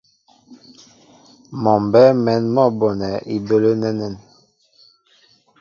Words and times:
Mɔ 1.61 1.73
mbɛ́ɛ́ 1.85 2.15
mɛ̌n 2.23 2.43
mɔ́ 2.55 2.67
bonɛ 2.79 3.09
ibələ́ 3.35 3.73
nɛ́nɛ́. 3.81 4.11